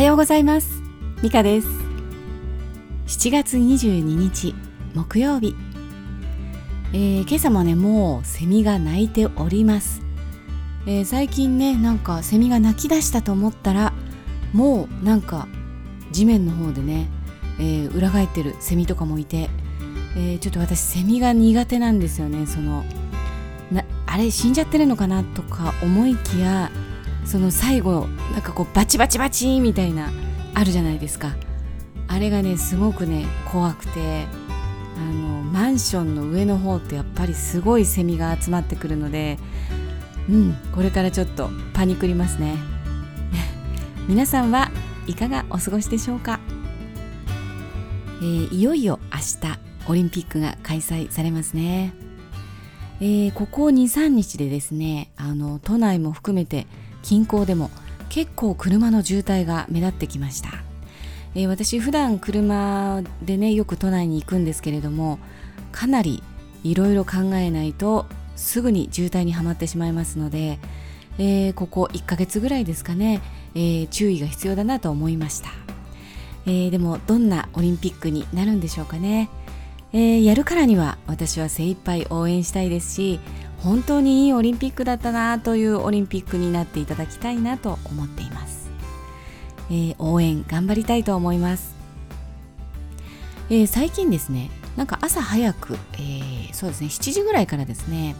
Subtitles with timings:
[0.00, 0.82] はようございます。
[1.22, 1.68] ミカです。
[3.06, 4.54] 7月22日
[4.94, 5.54] 木曜日、
[6.94, 10.00] えー、今朝もねもうセミが鳴いております、
[10.86, 13.92] えー、最近ねなんかセミが鳴き出したと思ったら
[14.54, 15.46] もうなんか
[16.12, 17.10] 地面の方でね、
[17.58, 19.50] えー、裏返ってるセミとかもいて、
[20.16, 22.46] えちょっと私セミが苦手なんですよね。
[22.46, 22.84] その
[23.70, 26.70] なあれ死んじゃってるのかなとか思いきや
[27.24, 30.10] その最後なんかこうバチバチバチみたいな
[30.54, 31.34] あるじゃないですか。
[32.08, 34.26] あれがねすごくね怖くて
[34.96, 39.38] あのマンションの上の方ってやっぱりすごいセミが集まってくるので
[40.28, 42.56] うんこれからちょっとパニクりますね。
[44.08, 44.70] 皆さんは
[45.06, 46.40] いかがお過ごしでしょうか、
[48.20, 49.18] えー、いよいよ明
[49.48, 51.92] 日オリンピックが開催されますね、
[53.00, 56.66] えー、ここ23日でですねあの都内も含めて
[57.02, 57.70] 近郊でも
[58.08, 60.50] 結構車の渋滞が目立ってきました、
[61.34, 65.18] えー、私普段車でねよく都内に行くんですけれども
[65.72, 66.22] かなり
[66.64, 70.58] いろいろ考えないとすぐに渋滞にはまってしまいますので、
[71.18, 73.20] えー、ここ1ヶ月ぐらいですかね、
[73.54, 75.50] えー、注意が必要だなと思いました、
[76.46, 79.30] えー、でもどんなオリンピックになるんでしょうかね、
[79.92, 83.20] え、やるからには私は精一杯応援したいですし
[83.62, 88.70] 本当にいいオリンピックだったなというオリンピックになっていただきたいなと思っています、
[89.70, 91.74] えー、応援頑張りたいと思います、
[93.50, 98.16] えー、最近ですねなんか朝早く、えー、そうですね7時ぐらいからですね、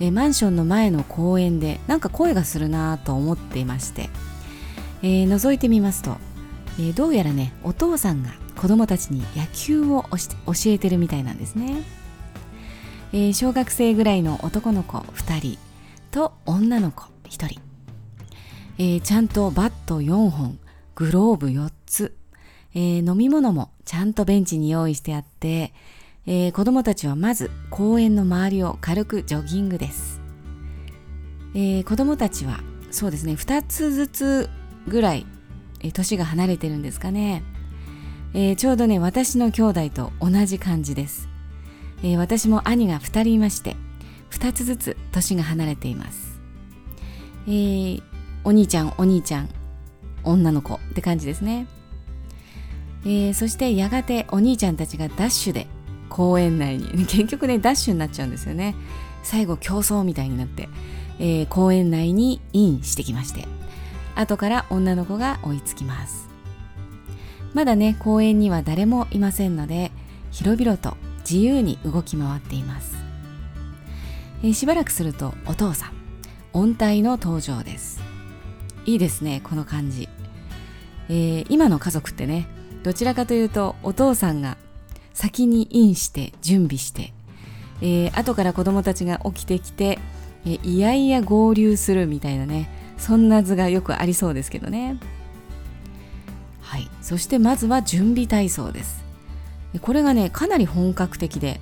[0.00, 4.10] えー、マンションの前の公園でなんか声がするなと思っていまして、
[5.02, 6.16] えー、覗いてみますと、
[6.78, 10.18] えー、どうやらねお父さんが子供たちに野球を教
[10.66, 11.99] えてるみたいなんですね。
[13.12, 15.58] えー、小学生ぐらいの男の子2人
[16.12, 17.60] と女の子1人、
[18.78, 20.58] えー、ちゃんとバット4本
[20.94, 22.16] グローブ4つ、
[22.74, 25.72] えー、飲み物もちゃんとベンチに用意してあって、
[26.26, 30.20] えー、子供たちはまず公園の周りを軽くジョギングです、
[31.54, 32.60] えー、子供たちは
[32.92, 34.50] そうですね2つずつ
[34.86, 35.26] ぐらい、
[35.80, 37.42] えー、年が離れてるんですかね、
[38.34, 41.29] えー、ちょうどね私の兄弟と同じ感じです。
[42.02, 43.76] えー、私も兄が2人いまして
[44.30, 46.40] 2つずつ年が離れています、
[47.46, 48.02] えー、
[48.44, 49.48] お兄ちゃんお兄ちゃん
[50.24, 51.66] 女の子って感じですね、
[53.04, 55.66] えー、そしてやがてお兄ちゃんたちがダッシュで
[56.08, 58.74] 公園内に 結局ねダッシュになっちゃうんですよね。
[59.22, 60.68] 最後競争みたいになって、
[61.18, 63.46] えー、公園内にインしてきまして
[64.14, 66.28] 後から女の子が追いつきます。
[67.52, 69.92] まだね公園には誰もいませんので
[70.30, 70.96] 広々と
[71.30, 72.96] 自由に動き回っています、
[74.42, 75.92] えー、しばらくするとお父さん
[76.52, 78.00] 音体の登場です。
[78.84, 80.08] いいですねこの感じ、
[81.08, 82.48] えー、今の家族ってね
[82.82, 84.56] どちらかというとお父さんが
[85.12, 87.12] 先にインして準備して、
[87.80, 90.00] えー、後から子供たちが起きてきて、
[90.44, 92.68] えー、いやいや合流するみたいなね
[92.98, 94.98] そんな図がよくありそうですけどね。
[96.60, 96.88] はい。
[97.00, 99.09] そしてまずは準備体操です。
[99.78, 101.60] これがねかなり本格的で、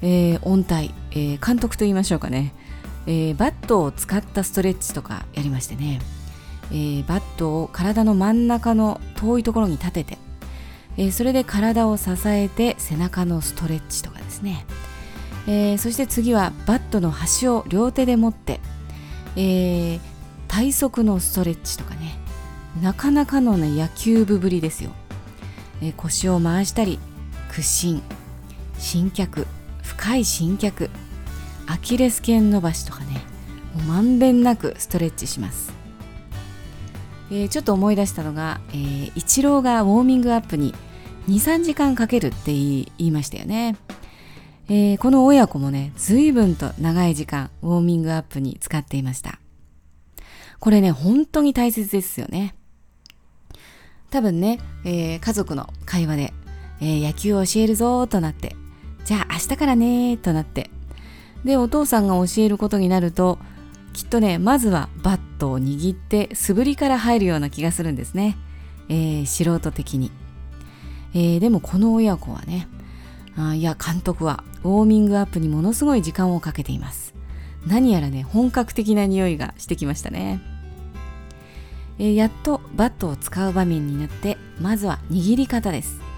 [0.00, 2.54] えー、音体、えー、監督と言いましょうかね、
[3.06, 6.00] えー、バットを使ったストレッチとかやりましてね、
[6.70, 10.18] えー、バットを体の真ん中の遠いところに立てて、
[10.96, 14.64] えー、それで体を支えて背中のストレッチとかですね、
[15.48, 18.60] えー、そして次はバットの端を両手で持って、
[19.36, 20.00] えー、
[20.46, 22.22] 体側のストレッチとかね。
[22.80, 24.90] なかなかのね野球部ぶりですよ、
[25.82, 26.98] えー、腰を回したり
[27.52, 28.02] 屈伸
[28.78, 29.46] 新脚
[29.82, 30.88] 深い新脚
[31.66, 33.20] アキレス腱伸ばしとかね
[33.74, 35.70] もうまんべんなくストレッチします、
[37.30, 40.74] えー、ちょっと思い出したのが、えー、イチローがウォーミングアップに
[41.28, 43.76] 23時間かけるって言いましたよね、
[44.70, 49.38] えー、この親子もね随分と長い時間ウォーミングアップに使っていました。
[50.58, 52.54] これね本当に大切ですよね。
[54.10, 56.32] 多分ね、えー、家族の会話で
[56.82, 58.56] えー、野球を教えるぞとなって、
[59.04, 60.68] じゃあ明日からねとなって、
[61.44, 63.38] で、お父さんが教えることになると、
[63.92, 68.36] きっとね、まずはバットを握って素振りから入るような気がするんですね。
[68.88, 70.10] えー、素人的に。
[71.14, 72.66] えー、でもこの親子はね、
[73.36, 77.14] あいや、監督はウォーミングアップにものすごい時間をかけています。
[77.64, 80.40] 何やらね、本格的な匂いがしてきましたね。
[82.00, 86.11] えー、やっとバットを使う場面になって、まずは握り方です。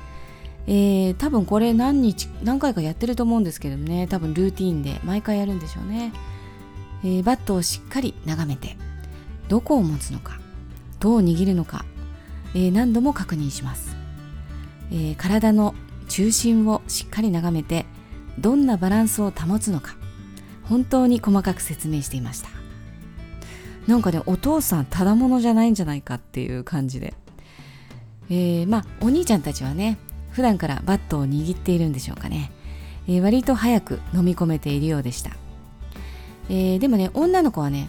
[0.67, 4.07] えー、多分これ何日何回かやってると思うんですけどね。
[4.07, 6.13] 多分ルーティンで毎回やるんでしょうね、
[7.05, 8.77] えー、バットをしっかり眺めて
[9.49, 10.41] どこを持つのか
[11.01, 11.85] どう握るのか、
[12.55, 13.95] えー、何度も確認します、
[14.91, 15.75] えー、体の
[16.09, 17.85] 中心をしっかり眺めて
[18.39, 19.97] どんなバランスを保つのか
[20.63, 22.49] 本当に細かく説明していました。
[23.87, 27.13] なんかねお父さんただものじゃないんじゃないかっていう感じで、
[28.31, 29.99] えー、まあお兄ちゃんたちはね
[30.35, 32.51] 普段からバットを握っているんでしょうかね、
[33.09, 35.31] えー、割と早く飲み込めているようでした、
[36.51, 37.89] えー、でもね女の子はね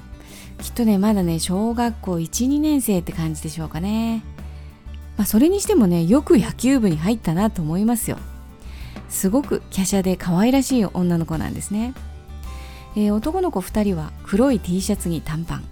[0.62, 4.24] きっとねまだね小学校12年生って感じでしょうかね。
[5.18, 8.18] まあ、それにしてもねよく野球部に入ったなと思いますよ。
[9.10, 11.94] すごく華奢で可愛らしい女の子なんですね、
[12.96, 15.64] えー、男の子2人は黒い T シャツに短パン。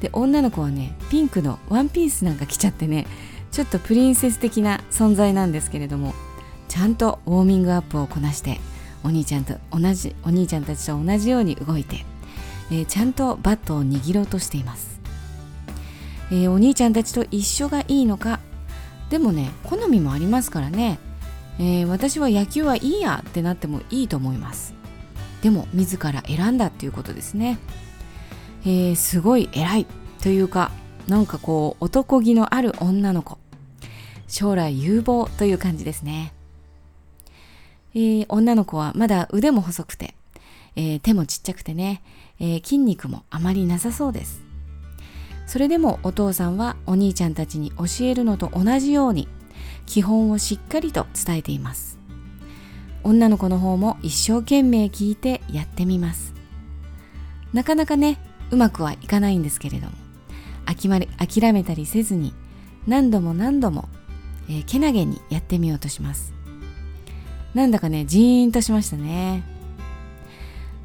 [0.00, 3.06] で女の子はねピンクのワンピースなんか着ちゃってね
[3.56, 6.12] ちょっとプリンセス的な存在なんですけれども
[6.68, 8.60] ちゃんとウォーミングアップをこなして
[9.02, 12.04] お兄ちゃんと同じお兄ちゃんたちと同じように動いて、
[12.70, 15.00] えー、ちゃんとバットを握ろうとしています、
[16.30, 18.40] えー、お兄ちゃんたちと一緒がいいのか
[19.08, 20.98] でもね好みもありますからね、
[21.58, 24.74] えー、私は野球はいいやってなってもいいと思います。
[25.40, 27.58] でも自ら選んだっていうことですね、
[28.66, 29.86] え、すごい偉い
[30.20, 30.72] というか
[31.08, 33.38] なんかこう男気のある女の子。
[34.28, 36.32] 将来有望という感じですね、
[37.94, 40.14] えー、女の子はまだ腕も細くて、
[40.76, 42.02] えー、手もちっちゃくてね、
[42.40, 44.42] えー、筋肉もあまりなさそうです。
[45.46, 49.28] それでもお父さんはお兄ちゃんたちに教えるのと同じように
[49.86, 51.98] 基本をしっかりと伝えています。
[53.04, 56.34] 女の子の方も一生懸命聞いてやってみます。
[57.52, 58.18] なかなかね
[58.50, 59.92] うまくはいかないんですけれども
[60.66, 62.34] 諦めたりせずに
[62.86, 63.88] 何度も何度も、
[64.48, 66.32] えー、けなげにやってみようとします。
[67.54, 69.42] なんだかねジーンとしましたね、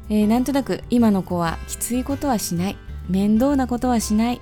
[0.08, 2.76] えー、なんとなく今の子はきついことはしない。
[3.08, 4.40] 面倒なことはしない。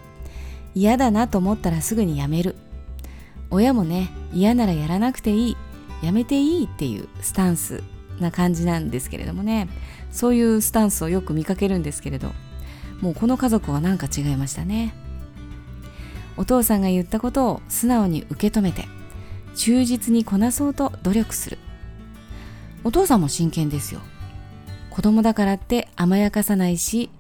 [0.75, 2.57] 嫌だなと思ったらすぐにやめる。
[3.51, 5.57] 親もね嫌ならやらなくていい。
[6.03, 7.83] やめていいっていうスタンス
[8.21, 9.69] な感じなんですけれどもね。
[10.13, 12.33] そういうスタンスをよく見かけるんですけれど。
[13.01, 14.95] もうこの家族はなんか違いましたね。
[16.37, 18.85] お父さんが言ったことを素直に受け止めて。
[19.55, 21.59] 忠実にこなそうと努力する。
[22.85, 24.01] お父さんも真剣ですよ。
[24.91, 27.11] 子供だからって甘やかさないし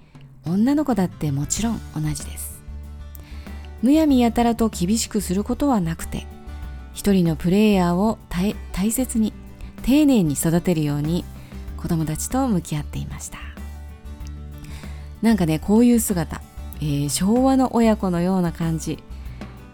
[0.45, 2.63] 女の子だってもちろん同じです。
[3.83, 6.27] むやみやたらと厳しくすることはなくて
[6.93, 8.55] 一人のプレイヤーを大
[8.91, 9.33] 切に
[9.83, 11.25] 丁寧に育てるように
[11.77, 13.39] 子供たちと向き合っていました。
[15.23, 16.41] なんかねこういう姿、
[16.77, 19.03] えー、昭和の親子のような感じ、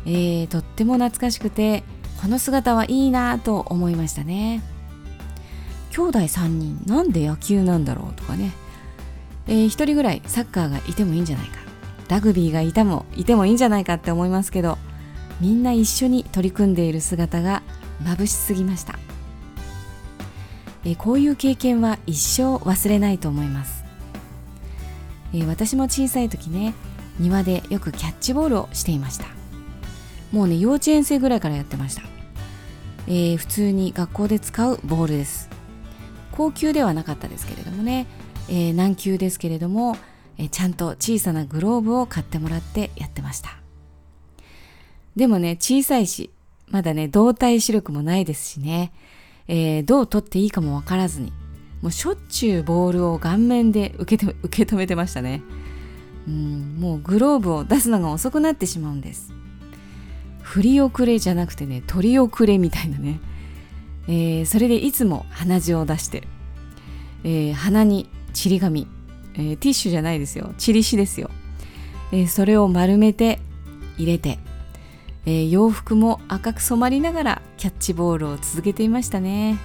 [0.05, 1.85] えー、とっても懐かしくて
[2.21, 4.63] この姿はいいなと思いましたね。
[5.91, 8.53] 兄弟3人なんで野球なんだろうとかね、
[9.47, 11.67] えー、1人ぐらいサッカーがいてもいいんじゃないか。
[12.09, 14.79] ラグビーがいたもいてもいいんじゃないかって思いますけど
[15.41, 17.63] みんな一緒に取り組んでいる姿が
[18.05, 18.99] 眩しすぎました。
[20.85, 23.85] えこういう経験は一生忘れないと思います。
[25.35, 26.75] え私も小さい時ね
[27.19, 29.36] 庭でよくキャッチボールをしていました。
[30.33, 32.03] もうね幼稚園生ぐらいからやってました、
[33.07, 35.49] えー、普通に学校で使うボールです。
[36.33, 38.07] 高級ではなかったですけれどもね、
[38.49, 39.97] えー、難級ですけれども
[40.39, 43.57] えちゃんと小さなグローブを買ってもらってやってました。
[45.15, 46.31] でもね小さいし
[46.69, 48.93] まだね動体視力もないですしね、
[49.49, 51.33] えー、どう取っていいかもわからずに
[51.81, 55.43] もうしょっちゅうボールを顔面で受けて受け止めてましたね。
[56.29, 59.33] うんもうグローブを出すのが遅くなってしまうんです。
[60.47, 63.19] 振り遅れじゃなくてね取り遅れみたいなね、
[64.07, 66.23] えー、それでいつも鼻血を出して、
[67.25, 68.87] えー、鼻にちり紙
[69.39, 70.55] えー、ティッシュじゃないですよ。
[70.57, 71.31] チリシですよ、
[72.11, 73.39] え、それを丸めて
[73.99, 74.39] 入れて、
[75.27, 79.59] え、洋服も赤く染まりながらキャッチボールを続けていましたね、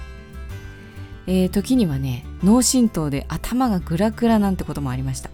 [1.26, 5.30] え時にはね脳震盪で頭がグラグラなんてこともありました。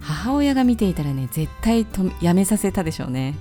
[0.00, 3.34] 母親が見ていたらね絶対とやめさせたでしょうね。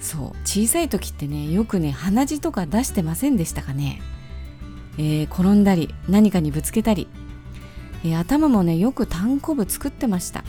[0.00, 4.00] そう小さい時ってねよくね鼻血とか出してませんでしたかね、
[4.96, 7.08] えー、転んだり何かにぶつけたり。
[8.04, 10.44] えー、頭もねよく単行部作ってました。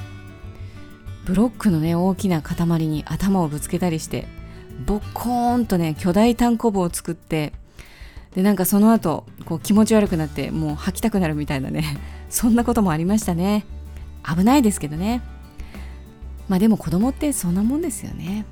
[1.25, 4.27] ブロックのね大きな塊に頭をぶつけたりして
[4.85, 7.53] ボッコーンとね巨大単行部を作って
[8.33, 11.97] でなんかその後こう気持ち悪くなってもう吐きたくなるみたいなね
[12.29, 13.65] そんなこともありましたね。
[14.23, 15.21] 危ないですけどね。
[16.47, 18.45] まあでも子供ってそんなもんですよね。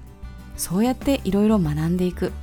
[0.58, 2.34] そうやっていろいろ学んでいく。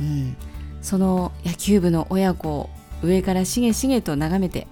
[0.00, 0.36] うん。
[0.80, 2.70] その野球部の親子を
[3.02, 4.66] 上からしげしげと眺めて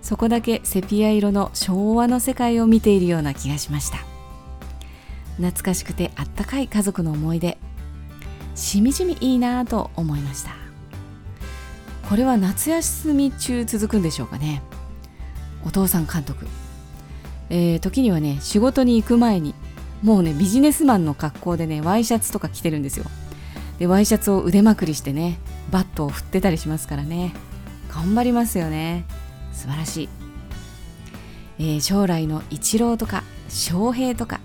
[0.00, 3.98] そこだけセピア色の昭和の世界を見ているような気がしました。
[5.36, 7.58] 懐かしくてあったかい家族の思い出。
[8.54, 10.50] しみじみいいなぁと思いました。
[12.08, 14.62] これは夏休み中続くんでしょうかね。
[15.66, 16.46] お父さん監督、
[17.48, 19.54] えー、時にはね仕事に行く前に
[20.02, 23.06] もうねビジネスマンの格好でねワイシャツとか着てるんですよ。
[23.78, 25.38] でワイシャツを腕まくりしてね
[25.70, 27.34] バットを振ってたりしますからね。
[27.88, 29.04] 頑張りますよね。
[29.52, 30.08] 素晴らしい、
[31.58, 34.40] えー、将来のイチローとか翔平とか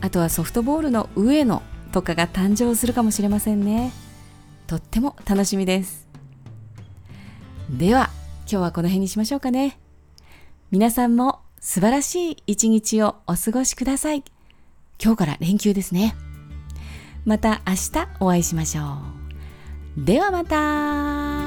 [0.00, 3.92] あとはソフトボールの上野とかが誕生するかもしれませんね。
[4.66, 6.06] とっても楽しみです。
[7.70, 8.10] では
[8.42, 9.78] 今日はこの辺にしましょうかね。
[10.70, 14.22] 皆さんも素晴らしい一日をお過ごしください。
[15.02, 16.16] 今日から連休ですね。
[17.24, 18.82] また明日お会いしましょ
[19.96, 20.04] う。
[20.04, 21.37] ではまた。